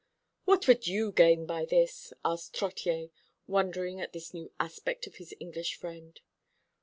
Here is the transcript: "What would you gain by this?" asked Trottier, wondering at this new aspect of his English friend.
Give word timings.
"What 0.45 0.67
would 0.67 0.87
you 0.87 1.11
gain 1.11 1.45
by 1.45 1.63
this?" 1.63 2.11
asked 2.25 2.55
Trottier, 2.55 3.11
wondering 3.45 4.01
at 4.01 4.13
this 4.13 4.33
new 4.33 4.51
aspect 4.59 5.05
of 5.05 5.17
his 5.17 5.31
English 5.39 5.75
friend. 5.75 6.19